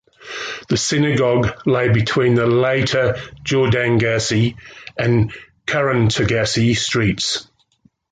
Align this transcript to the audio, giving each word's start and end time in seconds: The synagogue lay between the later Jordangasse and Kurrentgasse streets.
The 0.67 0.77
synagogue 0.77 1.67
lay 1.67 1.89
between 1.89 2.33
the 2.33 2.47
later 2.47 3.17
Jordangasse 3.43 4.55
and 4.97 5.31
Kurrentgasse 5.67 6.75
streets. 6.75 7.47